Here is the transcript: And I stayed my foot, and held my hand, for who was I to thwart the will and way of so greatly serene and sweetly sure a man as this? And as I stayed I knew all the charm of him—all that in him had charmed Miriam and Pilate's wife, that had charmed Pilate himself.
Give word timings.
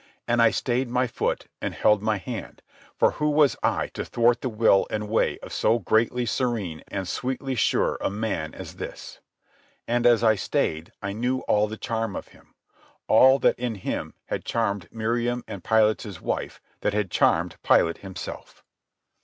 And 0.27 0.41
I 0.41 0.49
stayed 0.49 0.89
my 0.89 1.05
foot, 1.05 1.45
and 1.61 1.75
held 1.75 2.01
my 2.01 2.17
hand, 2.17 2.63
for 2.97 3.11
who 3.11 3.29
was 3.29 3.55
I 3.61 3.89
to 3.89 4.03
thwart 4.03 4.41
the 4.41 4.49
will 4.49 4.87
and 4.89 5.07
way 5.07 5.37
of 5.43 5.53
so 5.53 5.77
greatly 5.77 6.25
serene 6.25 6.83
and 6.87 7.07
sweetly 7.07 7.53
sure 7.53 7.99
a 8.01 8.09
man 8.09 8.55
as 8.55 8.77
this? 8.77 9.19
And 9.87 10.07
as 10.07 10.23
I 10.23 10.33
stayed 10.33 10.91
I 11.03 11.13
knew 11.13 11.41
all 11.41 11.67
the 11.67 11.77
charm 11.77 12.15
of 12.15 12.29
him—all 12.29 13.37
that 13.41 13.59
in 13.59 13.75
him 13.75 14.15
had 14.25 14.43
charmed 14.43 14.91
Miriam 14.91 15.43
and 15.47 15.63
Pilate's 15.63 16.19
wife, 16.19 16.59
that 16.79 16.95
had 16.95 17.11
charmed 17.11 17.57
Pilate 17.61 17.99
himself. 17.99 18.63